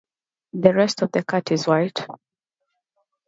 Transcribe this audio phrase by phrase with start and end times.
[0.53, 2.07] The rest of the cat is white.